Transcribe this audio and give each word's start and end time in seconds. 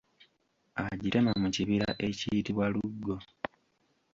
Agitema 0.85 1.31
mu 1.41 1.47
kibira 1.55 1.89
ekiyitibwa 2.07 2.65
Luggo. 2.73 3.15